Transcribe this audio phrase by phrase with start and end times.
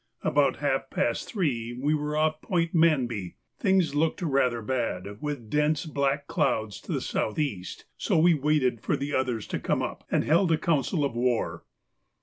[0.23, 5.85] About half past three we were off Point Manby; things looked rather bad, with dense
[5.85, 10.03] black clouds to the south east, so we waited for the others to come up,
[10.09, 11.65] and held a council of war.